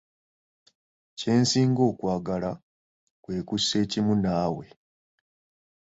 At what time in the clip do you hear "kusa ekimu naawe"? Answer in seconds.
3.47-4.65